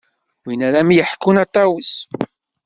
Wi 0.45 0.53
ara 0.67 0.79
am-yeḥkun 0.83 1.41
a 1.43 1.45
Ṭawes. 1.55 1.93